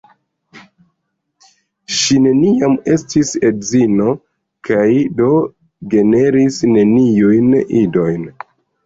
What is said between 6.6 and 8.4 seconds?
neniujn idojn.